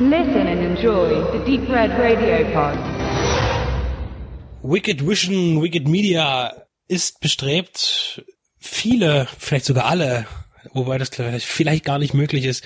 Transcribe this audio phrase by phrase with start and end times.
[0.00, 2.76] Listen and enjoy the Deep Red Radio Pod.
[4.60, 8.24] Wicked Vision, Wicked Media ist bestrebt,
[8.58, 10.26] viele, vielleicht sogar alle,
[10.72, 11.10] wobei das
[11.44, 12.64] vielleicht gar nicht möglich ist,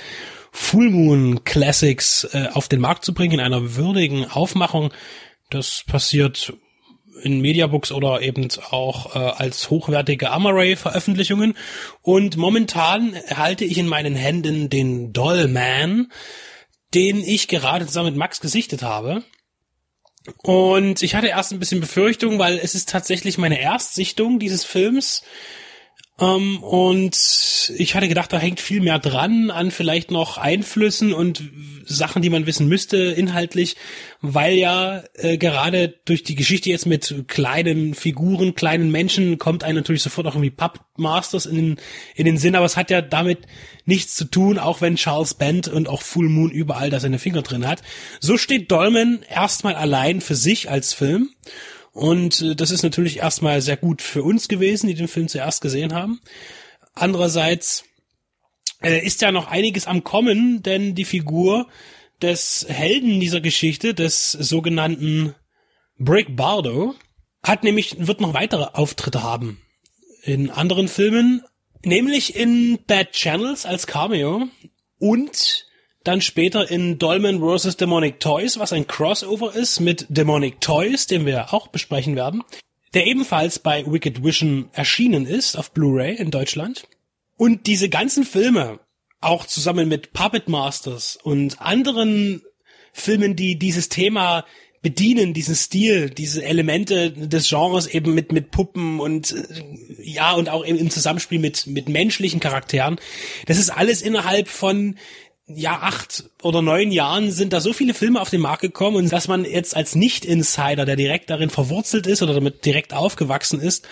[0.53, 4.95] Full Moon Classics äh, auf den Markt zu bringen in einer würdigen Aufmachung.
[5.50, 6.54] Das passiert
[7.22, 11.58] in Mediabooks oder eben auch äh, als hochwertige Amaray-Veröffentlichungen.
[12.00, 16.11] Und momentan halte ich in meinen Händen den Dollman,
[16.95, 19.25] den ich gerade zusammen mit Max gesichtet habe.
[20.43, 25.23] Und ich hatte erst ein bisschen Befürchtung, weil es ist tatsächlich meine Erstsichtung dieses Films.
[26.21, 27.17] Ähm, und
[27.77, 31.43] ich hatte gedacht, da hängt viel mehr dran an vielleicht noch Einflüssen und
[31.85, 33.77] Sachen, die man wissen müsste inhaltlich,
[34.20, 39.77] weil ja äh, gerade durch die Geschichte jetzt mit kleinen Figuren, kleinen Menschen kommt einem
[39.77, 41.77] natürlich sofort auch irgendwie Puppmasters in den,
[42.14, 43.47] in den Sinn, aber es hat ja damit
[43.84, 47.42] nichts zu tun, auch wenn Charles Band und auch Full Moon überall da seine Finger
[47.42, 47.83] drin hat.
[48.20, 51.30] So steht Dolman erstmal allein für sich als Film
[51.92, 55.61] und äh, das ist natürlich erstmal sehr gut für uns gewesen, die den Film zuerst
[55.61, 56.20] gesehen haben.
[56.95, 57.84] Andererseits
[58.83, 61.69] äh, ist ja noch einiges am Kommen, denn die Figur
[62.22, 65.34] des Helden dieser Geschichte, des sogenannten
[65.98, 66.95] Brick Bardo,
[67.42, 69.61] hat nämlich, wird noch weitere Auftritte haben
[70.23, 71.42] in anderen Filmen,
[71.84, 74.48] nämlich in Bad Channels als Cameo
[74.98, 75.67] und
[76.09, 77.77] dann später in Dolmen vs.
[77.77, 82.42] Demonic Toys, was ein Crossover ist mit Demonic Toys, den wir auch besprechen werden,
[82.95, 86.89] der ebenfalls bei Wicked Vision erschienen ist auf Blu-ray in Deutschland.
[87.36, 88.81] Und diese ganzen Filme,
[89.20, 92.41] auch zusammen mit Puppet Masters und anderen
[92.95, 94.47] Filmen, die dieses Thema
[94.81, 99.62] bedienen, diesen Stil, diese Elemente des Genres eben mit, mit Puppen und, äh,
[100.03, 102.98] ja, und auch im Zusammenspiel mit, mit menschlichen Charakteren.
[103.47, 104.97] Das ist alles innerhalb von
[105.48, 109.12] ja, acht oder neun Jahren sind da so viele Filme auf den Markt gekommen und
[109.12, 113.89] dass man jetzt als Nicht-Insider, der direkt darin verwurzelt ist oder damit direkt aufgewachsen ist,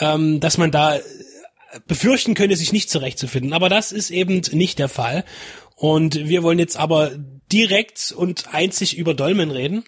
[0.00, 0.98] ähm, dass man da
[1.86, 3.52] befürchten könnte, sich nicht zurechtzufinden.
[3.52, 5.24] Aber das ist eben nicht der Fall.
[5.76, 7.12] Und wir wollen jetzt aber
[7.52, 9.84] direkt und einzig über Dolmen reden.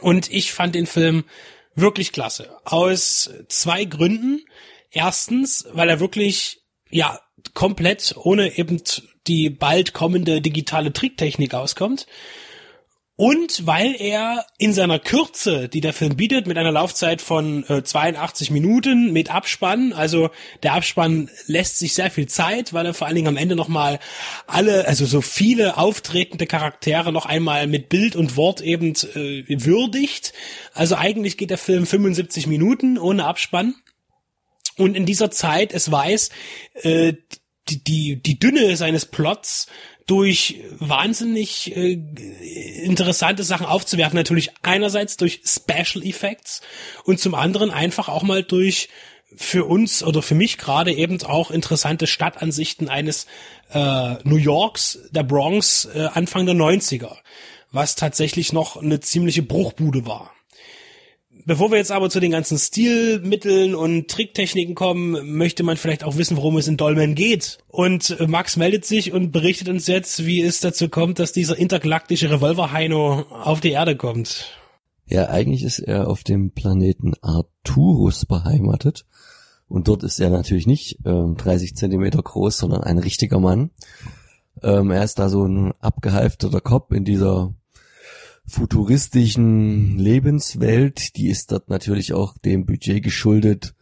[0.00, 1.24] Und ich fand den Film
[1.74, 2.50] wirklich klasse.
[2.64, 4.44] Aus zwei Gründen.
[4.90, 7.20] Erstens, weil er wirklich, ja,
[7.54, 8.82] komplett ohne eben
[9.26, 12.06] die bald kommende digitale Tricktechnik auskommt.
[13.20, 17.82] Und weil er in seiner Kürze, die der Film bietet, mit einer Laufzeit von äh,
[17.84, 20.30] 82 Minuten mit Abspann, also
[20.62, 23.98] der Abspann lässt sich sehr viel Zeit, weil er vor allen Dingen am Ende nochmal
[24.46, 30.32] alle, also so viele auftretende Charaktere noch einmal mit Bild und Wort eben äh, würdigt.
[30.72, 33.74] Also eigentlich geht der Film 75 Minuten ohne Abspann.
[34.78, 36.30] Und in dieser Zeit es weiß,
[36.84, 37.12] äh,
[37.68, 39.66] die, die, die Dünne seines Plots
[40.06, 41.92] durch wahnsinnig äh,
[42.82, 44.16] interessante Sachen aufzuwerfen.
[44.16, 46.62] Natürlich einerseits durch Special Effects
[47.04, 48.88] und zum anderen einfach auch mal durch
[49.36, 53.26] für uns oder für mich gerade eben auch interessante Stadtansichten eines
[53.72, 57.16] äh, New Yorks, der Bronx, äh, Anfang der 90er,
[57.70, 60.32] was tatsächlich noch eine ziemliche Bruchbude war.
[61.50, 66.16] Bevor wir jetzt aber zu den ganzen Stilmitteln und Tricktechniken kommen, möchte man vielleicht auch
[66.16, 67.58] wissen, worum es in Dolmen geht.
[67.66, 72.30] Und Max meldet sich und berichtet uns jetzt, wie es dazu kommt, dass dieser intergalaktische
[72.30, 74.60] Revolver-Heino auf die Erde kommt.
[75.06, 79.04] Ja, eigentlich ist er auf dem Planeten Arturus beheimatet.
[79.66, 83.70] Und dort ist er natürlich nicht ähm, 30 Zentimeter groß, sondern ein richtiger Mann.
[84.62, 87.52] Ähm, er ist da so ein abgehalfterter Kopf in dieser
[88.50, 93.74] futuristischen Lebenswelt, die ist dort natürlich auch dem Budget geschuldet,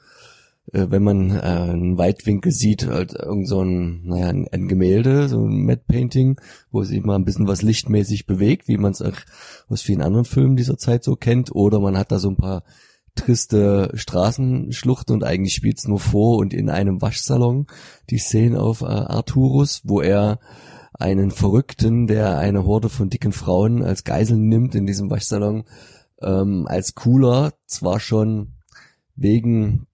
[0.73, 5.45] äh, wenn man äh, einen Weitwinkel sieht, halt irgend so ein, naja, ein, Gemälde, so
[5.45, 6.41] ein Matte Painting,
[6.71, 9.17] wo sich mal ein bisschen was lichtmäßig bewegt, wie man es auch
[9.69, 12.65] aus vielen anderen Filmen dieser Zeit so kennt, oder man hat da so ein paar
[13.15, 17.67] triste Straßenschluchten und eigentlich spielt's nur vor und in einem Waschsalon
[18.11, 20.39] die Szenen auf äh, Arturus, wo er
[20.99, 25.65] einen Verrückten, der eine Horde von dicken Frauen als Geiseln nimmt in diesem Waschsalon,
[26.21, 28.55] ähm, als cooler, zwar schon
[29.15, 29.87] wegen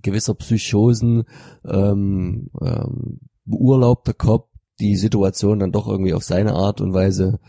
[0.00, 1.24] gewisser Psychosen
[1.64, 4.48] ähm, ähm, beurlaubter Cop
[4.80, 7.40] die Situation dann doch irgendwie auf seine Art und Weise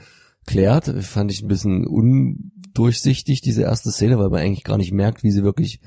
[0.48, 0.88] klärt.
[1.04, 5.30] Fand ich ein bisschen undurchsichtig, diese erste Szene, weil man eigentlich gar nicht merkt, wie
[5.30, 5.80] sie wirklich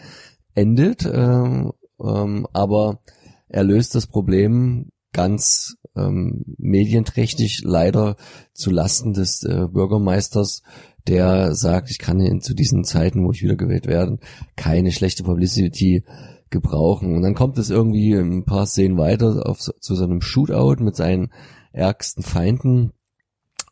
[0.55, 1.05] endet.
[1.05, 3.01] Ähm, ähm, aber
[3.49, 8.17] er löst das Problem ganz ähm, medienträchtig leider
[8.53, 10.63] zu Lasten des äh, Bürgermeisters,
[11.07, 14.19] der sagt, ich kann in, zu diesen Zeiten, wo ich wiedergewählt werde,
[14.57, 16.05] keine schlechte Publicity
[16.51, 17.17] gebrauchen.
[17.17, 20.97] Und dann kommt es irgendwie ein paar Szenen weiter auf, zu so einem Shootout mit
[20.97, 21.33] seinen
[21.73, 22.93] ärgsten Feinden.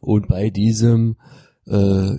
[0.01, 1.17] Und bei diesem
[1.71, 2.19] äh,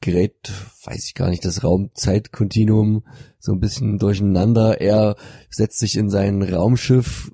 [0.00, 0.52] gerät,
[0.84, 3.04] weiß ich gar nicht, das Raum-Zeit-Kontinuum
[3.38, 4.80] so ein bisschen durcheinander.
[4.80, 5.16] Er
[5.50, 7.32] setzt sich in sein Raumschiff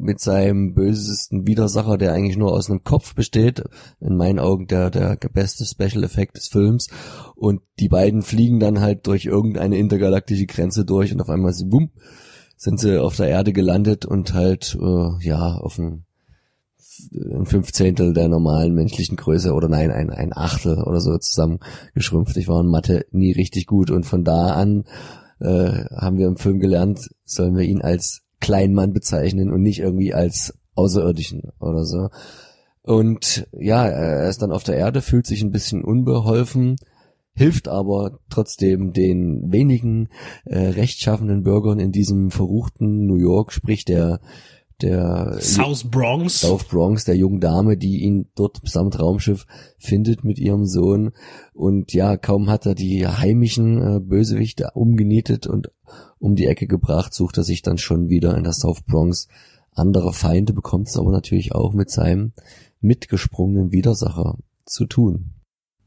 [0.00, 3.62] mit seinem bösesten Widersacher, der eigentlich nur aus einem Kopf besteht.
[4.00, 6.88] In meinen Augen der, der beste Special-Effekt des Films.
[7.36, 11.66] Und die beiden fliegen dann halt durch irgendeine intergalaktische Grenze durch und auf einmal sie,
[11.66, 11.90] bumm,
[12.56, 16.06] sind sie auf der Erde gelandet und halt, äh, ja, auf ein
[17.12, 22.36] ein Fünfzehntel der normalen menschlichen Größe oder nein, ein, ein Achtel oder so zusammengeschrumpft.
[22.36, 24.84] Ich war in Mathe nie richtig gut und von da an
[25.40, 30.14] äh, haben wir im Film gelernt, sollen wir ihn als Kleinmann bezeichnen und nicht irgendwie
[30.14, 32.08] als Außerirdischen oder so.
[32.82, 36.76] Und ja, er ist dann auf der Erde, fühlt sich ein bisschen unbeholfen,
[37.34, 40.08] hilft aber trotzdem den wenigen
[40.44, 44.20] äh, rechtschaffenden Bürgern in diesem verruchten New York, sprich der
[44.82, 46.40] der South Bronx.
[46.40, 49.46] South Bronx, der jungen Dame, die ihn dort samt Raumschiff
[49.78, 51.12] findet mit ihrem Sohn.
[51.52, 55.70] Und ja, kaum hat er die heimischen äh, Bösewichte umgenietet und
[56.18, 59.28] um die Ecke gebracht, sucht er sich dann schon wieder in der South Bronx
[59.72, 62.32] andere Feinde, bekommt es aber natürlich auch mit seinem
[62.80, 65.34] mitgesprungenen Widersacher zu tun.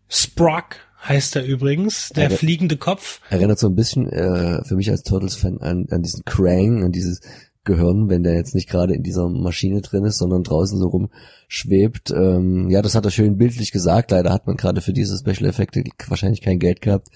[0.09, 3.21] Sprock heißt er übrigens, der Erre fliegende Kopf.
[3.29, 7.21] Erinnert so ein bisschen äh, für mich als Turtles-Fan an, an diesen Krang, an dieses
[7.67, 12.09] Gehirn, wenn der jetzt nicht gerade in dieser Maschine drin ist, sondern draußen so rumschwebt.
[12.09, 14.09] Ähm, ja, das hat er schön bildlich gesagt.
[14.09, 17.09] Leider hat man gerade für diese Special Effekte wahrscheinlich kein Geld gehabt,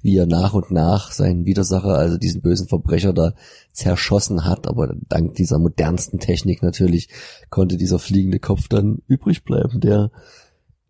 [0.00, 3.34] wie er nach und nach seinen Widersacher, also diesen bösen Verbrecher da
[3.72, 4.66] zerschossen hat.
[4.66, 7.10] Aber dank dieser modernsten Technik natürlich
[7.50, 10.10] konnte dieser fliegende Kopf dann übrig bleiben, der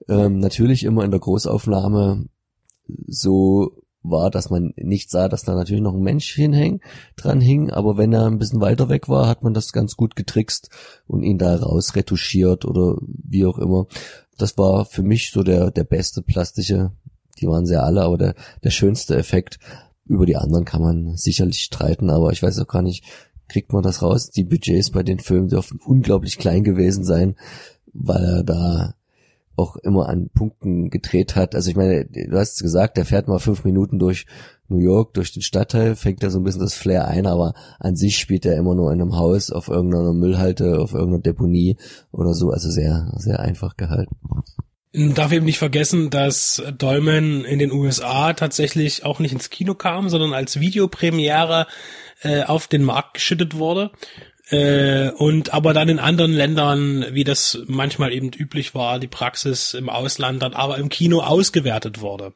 [0.09, 2.27] ähm, natürlich immer in der Großaufnahme
[3.09, 6.83] so war, dass man nicht sah, dass da natürlich noch ein Mensch hinhängt,
[7.17, 10.17] dran hing, aber wenn er ein bisschen weiter weg war, hat man das ganz gut
[10.17, 10.71] getrickst
[11.07, 13.87] und ihn da raus retuschiert oder wie auch immer.
[14.39, 16.93] Das war für mich so der, der beste plastische,
[17.41, 19.59] die waren sehr alle, aber der, der schönste Effekt.
[20.07, 23.05] Über die anderen kann man sicherlich streiten, aber ich weiß auch gar nicht,
[23.49, 24.31] kriegt man das raus?
[24.31, 27.37] Die Budgets bei den Filmen dürfen unglaublich klein gewesen sein,
[27.93, 28.95] weil er da
[29.57, 31.55] auch immer an Punkten gedreht hat.
[31.55, 34.27] Also ich meine, du hast es gesagt, der fährt mal fünf Minuten durch
[34.69, 37.97] New York, durch den Stadtteil, fängt da so ein bisschen das Flair ein, aber an
[37.97, 41.77] sich spielt er immer nur in einem Haus, auf irgendeiner Müllhalte, auf irgendeiner Deponie
[42.13, 42.51] oder so.
[42.51, 44.17] Also sehr, sehr einfach gehalten.
[44.93, 50.09] Darf eben nicht vergessen, dass Dolmen in den USA tatsächlich auch nicht ins Kino kam,
[50.09, 51.67] sondern als Videopremiere
[52.23, 53.91] äh, auf den Markt geschüttet wurde.
[54.49, 59.75] Äh, und aber dann in anderen Ländern, wie das manchmal eben üblich war, die Praxis
[59.75, 62.33] im Ausland dann aber im Kino ausgewertet wurde.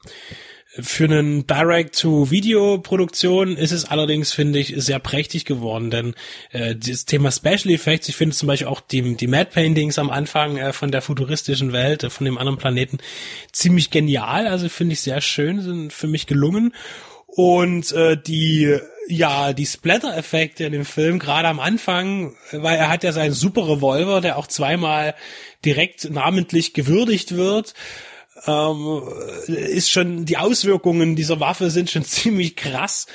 [0.78, 6.14] Für einen Direct-to-Video-Produktion ist es allerdings, finde ich, sehr prächtig geworden, denn
[6.52, 10.10] äh, das Thema Special Effects, ich finde zum Beispiel auch die, die Mad Paintings am
[10.10, 12.98] Anfang äh, von der futuristischen Welt, äh, von dem anderen Planeten,
[13.50, 16.72] ziemlich genial, also finde ich sehr schön, sind für mich gelungen.
[17.26, 18.78] Und äh, die
[19.10, 23.68] ja, die Splatter-Effekte in dem Film, gerade am Anfang, weil er hat ja seinen super
[23.68, 25.14] Revolver, der auch zweimal
[25.64, 27.74] direkt namentlich gewürdigt wird,
[28.46, 29.02] ähm,
[29.46, 33.06] ist schon, die Auswirkungen dieser Waffe sind schon ziemlich krass,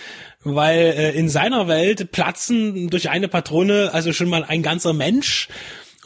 [0.43, 5.47] weil äh, in seiner Welt platzen durch eine Patrone also schon mal ein ganzer Mensch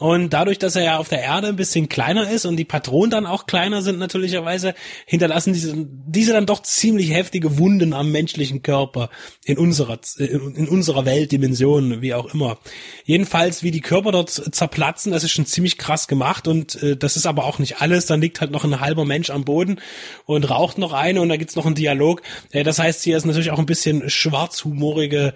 [0.00, 3.10] und dadurch, dass er ja auf der Erde ein bisschen kleiner ist und die Patronen
[3.10, 8.62] dann auch kleiner sind natürlicherweise, hinterlassen diese, diese dann doch ziemlich heftige Wunden am menschlichen
[8.62, 9.10] Körper
[9.44, 12.56] in unserer, in unserer Weltdimension, wie auch immer.
[13.04, 17.18] Jedenfalls, wie die Körper dort zerplatzen, das ist schon ziemlich krass gemacht und äh, das
[17.18, 18.06] ist aber auch nicht alles.
[18.06, 19.82] Dann liegt halt noch ein halber Mensch am Boden
[20.24, 22.22] und raucht noch eine und da gibt's noch einen Dialog.
[22.52, 25.34] Äh, das heißt, hier ist natürlich auch ein bisschen schwarzhumorige,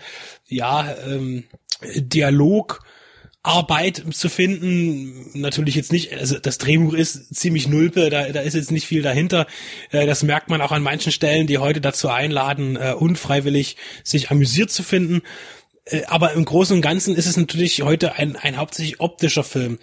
[0.49, 1.45] ja, ähm,
[1.97, 2.81] Dialog
[3.45, 5.31] Arbeit zu finden.
[5.39, 9.03] Natürlich jetzt nicht, also das Drehbuch ist ziemlich nulpe, da, da ist jetzt nicht viel
[9.03, 9.47] dahinter.
[9.91, 14.31] Äh, das merkt man auch an manchen Stellen, die heute dazu einladen, äh, unfreiwillig sich
[14.31, 15.23] amüsiert zu finden.
[15.85, 19.79] Äh, aber im Großen und Ganzen ist es natürlich heute ein, ein hauptsächlich optischer Film.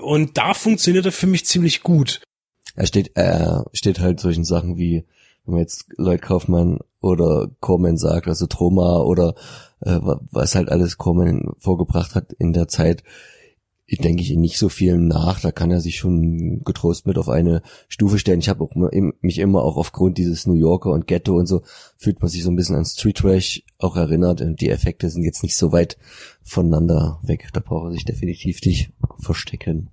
[0.00, 2.22] Und da funktioniert er für mich ziemlich gut.
[2.74, 5.04] Er steht, er steht halt solchen Sachen wie,
[5.48, 9.34] wenn man jetzt Lloyd Kaufmann oder Corman sagt, also Troma oder
[9.80, 9.98] äh,
[10.30, 13.02] was halt alles Coleman vorgebracht hat in der Zeit,
[13.90, 15.40] denke ich nicht so viel nach.
[15.40, 18.40] Da kann er sich schon getrost mit auf eine Stufe stellen.
[18.40, 18.68] Ich habe
[19.22, 21.62] mich immer auch aufgrund dieses New Yorker und Ghetto und so
[21.96, 25.24] fühlt man sich so ein bisschen an Street Trash auch erinnert und die Effekte sind
[25.24, 25.96] jetzt nicht so weit
[26.42, 27.48] voneinander weg.
[27.54, 29.88] Da braucht er sich definitiv nicht verstecken.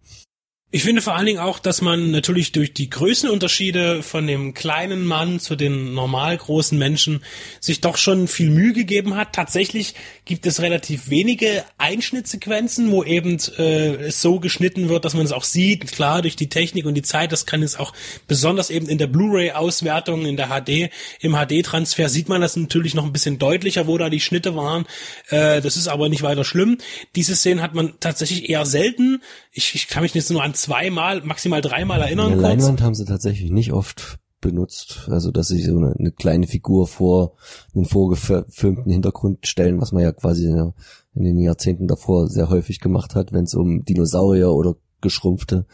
[0.76, 5.06] Ich finde vor allen Dingen auch, dass man natürlich durch die Größenunterschiede von dem kleinen
[5.06, 7.24] Mann zu den normal großen Menschen
[7.62, 9.32] sich doch schon viel Mühe gegeben hat.
[9.32, 15.26] Tatsächlich gibt es relativ wenige Einschnittsequenzen, wo eben äh, es so geschnitten wird, dass man
[15.26, 15.94] es auch sieht.
[15.94, 17.94] Klar, durch die Technik und die Zeit, das kann es auch
[18.28, 20.92] besonders eben in der Blu-ray-Auswertung, in der HD,
[21.22, 24.86] im HD-Transfer sieht man das natürlich noch ein bisschen deutlicher, wo da die Schnitte waren.
[25.30, 26.80] Äh, das ist aber nicht weiter schlimm.
[27.16, 29.22] Diese Szenen hat man tatsächlich eher selten.
[29.58, 32.34] Ich, ich kann mich jetzt nur an zweimal, maximal dreimal erinnern.
[32.34, 35.08] Eine Leinwand haben sie tatsächlich nicht oft benutzt.
[35.10, 37.36] Also, dass sie so eine, eine kleine Figur vor
[37.74, 40.74] einen vorgefilmten Hintergrund stellen, was man ja quasi in,
[41.16, 45.66] in den Jahrzehnten davor sehr häufig gemacht hat, wenn es um Dinosaurier oder geschrumpfte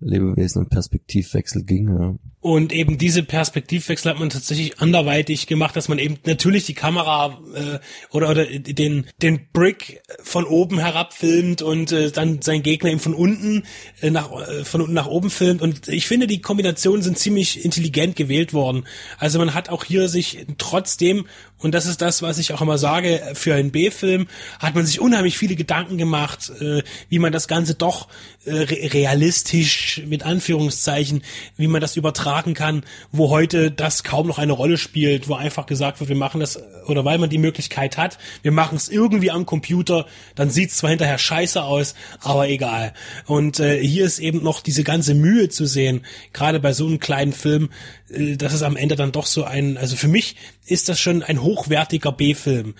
[0.00, 1.88] Lebewesen und Perspektivwechsel ging.
[1.88, 2.14] Ja.
[2.42, 7.38] Und eben diese Perspektivwechsel hat man tatsächlich anderweitig gemacht, dass man eben natürlich die Kamera
[7.54, 7.78] äh,
[8.10, 13.00] oder, oder den, den Brick von oben herab filmt und äh, dann sein Gegner eben
[13.00, 13.64] von unten
[14.00, 15.60] äh, nach äh, von unten nach oben filmt.
[15.60, 18.84] Und ich finde, die Kombinationen sind ziemlich intelligent gewählt worden.
[19.18, 21.26] Also man hat auch hier sich trotzdem,
[21.62, 25.00] und das ist das, was ich auch immer sage, für einen B-Film, hat man sich
[25.00, 28.08] unheimlich viele Gedanken gemacht, äh, wie man das Ganze doch
[28.44, 31.22] äh, realistisch mit Anführungszeichen,
[31.56, 35.66] wie man das übertragen kann, wo heute das kaum noch eine Rolle spielt, wo einfach
[35.66, 39.30] gesagt wird, wir machen das, oder weil man die Möglichkeit hat, wir machen es irgendwie
[39.30, 42.94] am Computer, dann sieht es zwar hinterher scheiße aus, aber egal.
[43.26, 47.00] Und äh, hier ist eben noch diese ganze Mühe zu sehen, gerade bei so einem
[47.00, 50.36] kleinen Film, äh, dass es am Ende dann doch so ein, also für mich
[50.66, 52.74] ist das schon ein hochwertiger B-Film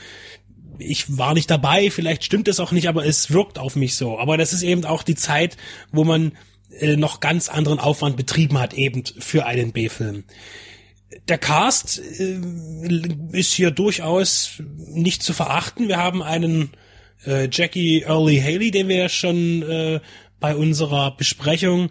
[0.80, 4.18] ich war nicht dabei, vielleicht stimmt es auch nicht, aber es wirkt auf mich so.
[4.18, 5.56] Aber das ist eben auch die Zeit,
[5.92, 6.32] wo man
[6.78, 10.25] äh, noch ganz anderen Aufwand betrieben hat, eben für einen B-Film.
[11.28, 12.40] Der Cast äh,
[13.32, 15.88] ist hier durchaus nicht zu verachten.
[15.88, 16.70] Wir haben einen
[17.26, 20.00] äh, Jackie Early Haley, den wir ja schon äh,
[20.38, 21.90] bei unserer Besprechung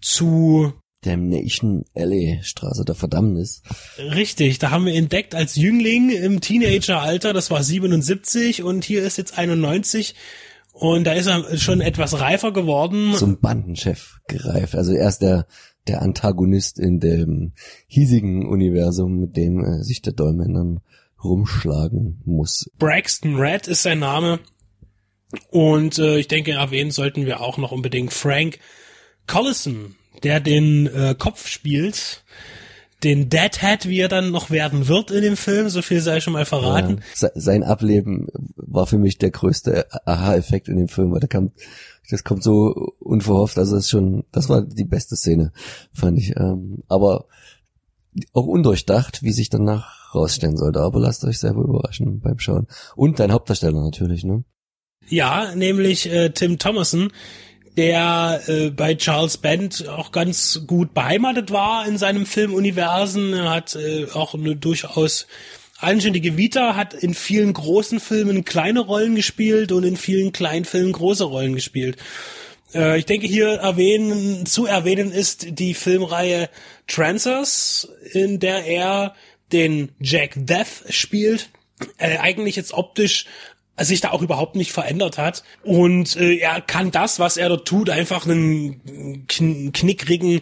[0.00, 0.72] zu
[1.02, 3.62] Damnation Alley, Straße der Verdammnis.
[3.98, 9.18] Richtig, da haben wir entdeckt als Jüngling im Teenageralter, das war 77 und hier ist
[9.18, 10.14] jetzt 91
[10.72, 13.14] und da ist er schon etwas reifer geworden.
[13.14, 14.74] Zum Bandenchef gereift.
[14.74, 15.46] Also er ist der,
[15.86, 17.52] der Antagonist in dem
[17.86, 20.80] hiesigen Universum, mit dem äh, sich der Dolmen
[21.22, 22.70] rumschlagen muss.
[22.78, 24.40] Braxton Red ist sein Name.
[25.50, 28.58] Und äh, ich denke, erwähnen sollten wir auch noch unbedingt Frank
[29.26, 32.22] Collison, der den äh, Kopf spielt
[33.04, 36.34] den Deadhead, wie er dann noch werden wird in dem Film, so viel sei schon
[36.34, 37.00] mal verraten.
[37.20, 41.50] Ja, sein Ableben war für mich der größte Aha-Effekt in dem Film, weil da kam,
[42.10, 45.52] das kommt so unverhofft, also das ist schon, das war die beste Szene,
[45.92, 46.36] fand ich.
[46.36, 47.26] Ähm, aber
[48.32, 50.80] auch undurchdacht, wie sich danach rausstellen sollte.
[50.80, 52.66] Aber lasst euch selber überraschen beim Schauen.
[52.94, 54.44] Und dein Hauptdarsteller natürlich, ne?
[55.08, 57.10] Ja, nämlich äh, Tim Thomason,
[57.76, 63.32] der äh, bei Charles Band auch ganz gut beheimatet war in seinem Filmuniversen.
[63.32, 65.26] Er hat äh, auch eine durchaus
[65.78, 70.92] anständige Vita, hat in vielen großen Filmen kleine Rollen gespielt und in vielen kleinen Filmen
[70.92, 71.96] große Rollen gespielt.
[72.74, 76.48] Äh, ich denke hier erwähnen, zu erwähnen ist die Filmreihe
[76.86, 79.14] Trancers, in der er
[79.52, 81.50] den Jack Death spielt.
[81.98, 83.26] Äh, eigentlich jetzt optisch
[83.78, 85.42] sich da auch überhaupt nicht verändert hat.
[85.62, 90.40] Und äh, er kann das, was er dort tut, einfach einen kn knickrigen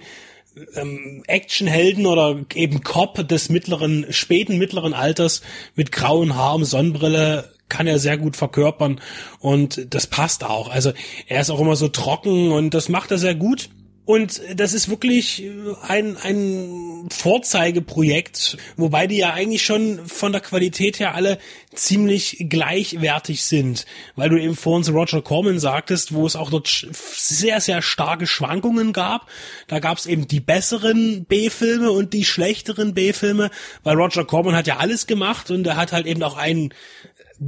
[0.75, 5.43] ähm, Actionhelden oder eben Cop des mittleren, späten mittleren Alters
[5.75, 9.01] mit grauen Haaren, Sonnenbrille kann er sehr gut verkörpern
[9.39, 10.71] und das passt auch.
[10.71, 10.93] Also
[11.29, 13.71] er ist auch immer so trocken und das macht er sehr gut.
[14.04, 15.45] Und das ist wirklich
[15.83, 21.38] ein, ein Vorzeigeprojekt, wobei die ja eigentlich schon von der Qualität her alle
[21.73, 23.87] ziemlich gleichwertig sind.
[24.16, 28.26] Weil du eben vorhin zu Roger Corman sagtest, wo es auch dort sehr, sehr starke
[28.26, 29.28] Schwankungen gab.
[29.69, 33.50] Da gab es eben die besseren B-Filme und die schlechteren B-Filme,
[33.85, 36.75] weil Roger Corman hat ja alles gemacht und er hat halt eben auch einen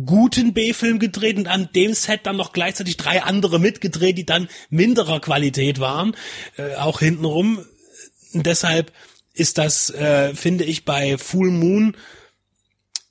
[0.06, 4.48] guten B-Film gedreht und an dem Set dann noch gleichzeitig drei andere mitgedreht, die dann
[4.70, 6.16] minderer Qualität waren,
[6.56, 7.64] äh, auch hintenrum.
[8.32, 8.92] Und deshalb
[9.34, 11.96] ist das, äh, finde ich, bei Full Moon,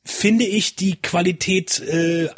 [0.04, 2.30] finde ich die Qualität äh,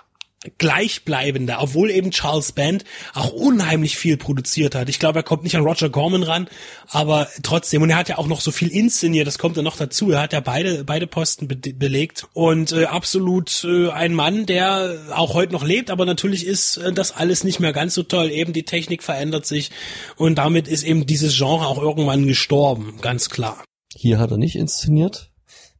[0.58, 2.84] gleichbleibender, obwohl eben Charles Band
[3.14, 4.90] auch unheimlich viel produziert hat.
[4.90, 6.48] Ich glaube, er kommt nicht an Roger Corman ran,
[6.90, 7.82] aber trotzdem.
[7.82, 10.12] Und er hat ja auch noch so viel inszeniert, das kommt ja noch dazu.
[10.12, 14.98] Er hat ja beide, beide Posten be belegt und äh, absolut äh, ein Mann, der
[15.16, 18.30] auch heute noch lebt, aber natürlich ist äh, das alles nicht mehr ganz so toll.
[18.30, 19.72] Eben die Technik verändert sich
[20.18, 23.64] und damit ist eben dieses Genre auch irgendwann gestorben, ganz klar.
[23.96, 25.32] Hier hat er nicht inszeniert.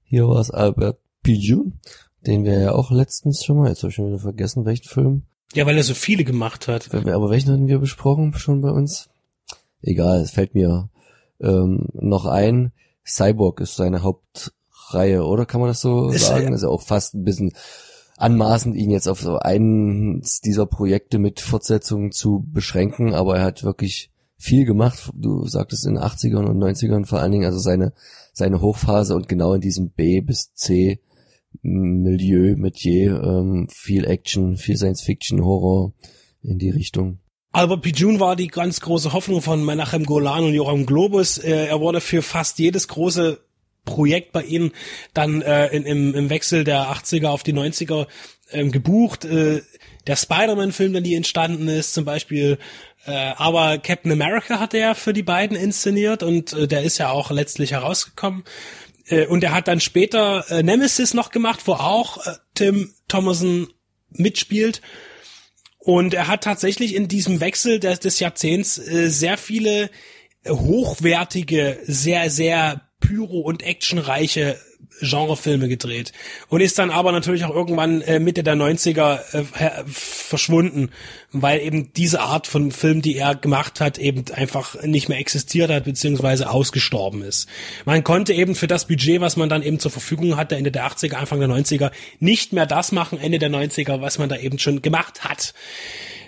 [0.04, 1.74] Hier war es Albert Pijou
[2.26, 5.24] den wir ja auch letztens schon mal, jetzt habe ich schon wieder vergessen, welchen Film.
[5.54, 6.94] Ja, weil er so viele gemacht hat.
[6.94, 9.10] Aber welchen hatten wir besprochen schon bei uns?
[9.86, 10.90] egal, es fällt mir
[11.42, 12.72] ähm, noch ein.
[13.06, 16.54] Cyborg ist seine Hauptreihe, oder kann man das so Ist, sagen?
[16.54, 17.52] äh, Ist ja auch fast ein bisschen
[18.18, 23.64] anmaßend, ihn jetzt auf so eins dieser Projekte mit Fortsetzungen zu beschränken, aber er hat
[23.64, 25.12] wirklich viel gemacht.
[25.14, 27.92] Du sagtest in den 80ern und 90ern vor allen Dingen, also seine,
[28.32, 31.02] seine Hochphase und genau in diesem B bis C
[31.62, 35.94] Milieu, Metier, ähm, viel Action, viel Science Fiction, Horror
[36.42, 37.20] in die Richtung.
[37.52, 41.38] Albert Pijun war die ganz große Hoffnung von Menachem Golan und Joram Globus.
[41.38, 43.40] Äh, er wurde für fast jedes große
[43.86, 44.72] Projekt bei ihnen
[45.14, 48.08] dann äh, in, im, im Wechsel der 80er auf die 90er
[48.52, 49.26] ähm, gebucht.
[49.26, 49.62] Äh,
[50.08, 52.58] der Spider-Man-Film, der nie entstanden ist, zum Beispiel.
[53.06, 57.10] Äh, aber Captain America hat er für die beiden inszeniert und äh, der ist ja
[57.10, 58.44] auch letztlich herausgekommen.
[59.08, 63.68] Äh, und er hat dann später äh, Nemesis noch gemacht, wo auch äh, Tim Thomason
[64.10, 64.82] mitspielt.
[65.78, 69.90] Und er hat tatsächlich in diesem Wechsel des, des Jahrzehnts äh, sehr viele
[70.48, 74.58] hochwertige, sehr, sehr pyro- und actionreiche
[75.02, 76.14] Genrefilme gedreht.
[76.50, 80.90] Und ist dann aber natürlich auch irgendwann äh, Mitte der 90er äh, verschwunden,
[81.32, 85.72] weil eben diese Art von Film, die er gemacht hat, eben einfach nicht mehr existiert
[85.72, 87.48] hat, beziehungsweise ausgestorben ist.
[87.86, 90.88] Man konnte eben für das Budget, was man dann eben zur Verfügung hatte, Ende der
[90.88, 94.60] 80er, Anfang der 90er, nicht mehr das machen, Ende der 90er, was man da eben
[94.60, 95.54] schon gemacht hat.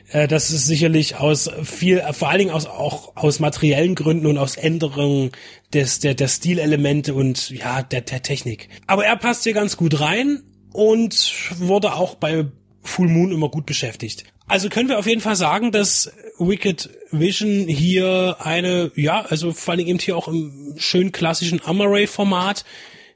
[0.09, 4.37] Äh, Das ist sicherlich aus viel, vor allen Dingen aus, auch aus materiellen Gründen und
[4.37, 5.31] aus Änderungen
[5.73, 8.69] des, der, der Stilelemente und ja, der, der Technik.
[8.87, 10.43] Aber er passt hier ganz gut rein
[10.73, 12.45] und wurde auch bei
[12.81, 14.25] Full Moon immer gut beschäftigt.
[14.47, 19.71] Also können wir auf jeden Fall sagen, dass Wicked Vision hier eine, ja, also vor
[19.71, 22.63] allen Dingen eben hier auch im schön klassischen Amaray-Format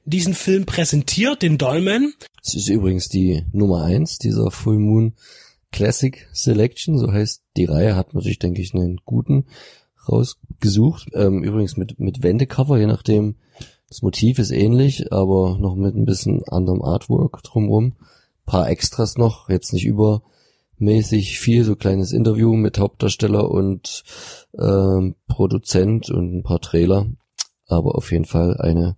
[0.05, 2.15] diesen Film präsentiert, den Dolmen.
[2.43, 5.13] Es ist übrigens die Nummer eins dieser Full Moon
[5.71, 9.45] Classic Selection, so heißt die Reihe, hat man sich, denke ich, einen guten
[10.07, 11.09] rausgesucht.
[11.13, 13.35] Ähm, übrigens mit, mit Wendecover, je nachdem,
[13.89, 17.93] das Motiv ist ähnlich, aber noch mit ein bisschen anderem Artwork drumrum.
[18.45, 24.03] Paar Extras noch, jetzt nicht übermäßig viel, so kleines Interview mit Hauptdarsteller und
[24.57, 27.07] ähm, Produzent und ein paar Trailer.
[27.67, 28.95] Aber auf jeden Fall eine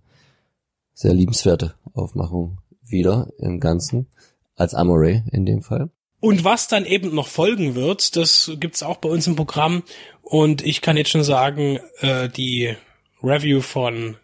[0.94, 4.08] sehr liebenswerte Aufmachung wieder im Ganzen.
[4.54, 5.90] Als Amoray in dem Fall.
[6.22, 9.82] Und was dann eben noch folgen wird, das gibt's auch bei uns im Programm.
[10.22, 12.76] Und ich kann jetzt schon sagen, äh, die
[13.24, 14.16] Review von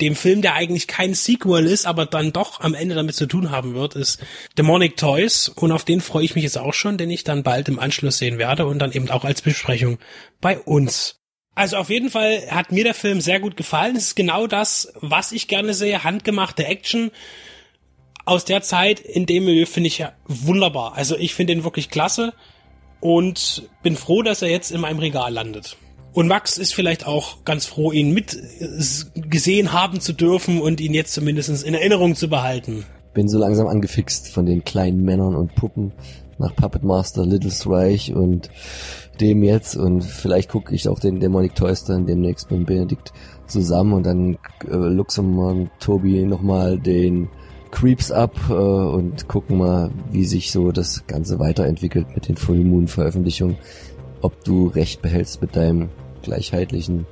[0.00, 3.50] dem Film, der eigentlich kein Sequel ist, aber dann doch am Ende damit zu tun
[3.50, 4.20] haben wird, ist
[4.58, 5.48] Demonic Toys.
[5.48, 8.18] Und auf den freue ich mich jetzt auch schon, den ich dann bald im Anschluss
[8.18, 9.98] sehen werde und dann eben auch als Besprechung
[10.40, 11.16] bei uns.
[11.56, 13.96] Also auf jeden Fall hat mir der Film sehr gut gefallen.
[13.96, 16.04] Es ist genau das, was ich gerne sehe.
[16.04, 17.10] Handgemachte Action
[18.30, 20.94] aus der Zeit in dem Milieu finde ich ja wunderbar.
[20.94, 22.32] Also ich finde ihn wirklich klasse
[23.00, 25.76] und bin froh, dass er jetzt in meinem Regal landet.
[26.12, 28.38] Und Max ist vielleicht auch ganz froh, ihn mit
[29.16, 32.84] gesehen haben zu dürfen und ihn jetzt zumindest in Erinnerung zu behalten.
[33.14, 35.92] Bin so langsam angefixt von den kleinen Männern und Puppen
[36.38, 38.48] nach Puppet Master, Little Reich und
[39.20, 43.12] dem jetzt und vielleicht gucke ich auch den Demonic Toys dann demnächst mit Benedikt
[43.48, 44.38] zusammen und dann
[44.68, 47.28] äh, luxem und Tobi nochmal den
[47.70, 52.64] Creeps ab äh, und gucken mal, wie sich so das Ganze weiterentwickelt mit den Full
[52.64, 53.56] Moon Veröffentlichungen.
[54.22, 55.88] Ob du recht behältst mit deinem
[56.22, 57.06] gleichheitlichen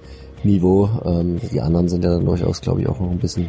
[0.44, 0.88] Niveau.
[1.05, 3.49] Ähm, die anderen sind ja dann durchaus, glaube ich, auch noch ein bisschen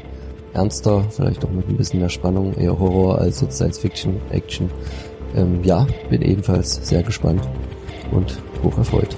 [0.54, 4.70] ernster, vielleicht auch mit ein bisschen mehr Spannung, eher Horror als jetzt Science Fiction, Action.
[5.36, 7.48] Ähm, ja, bin ebenfalls sehr gespannt
[8.12, 9.16] und hoch erfreut.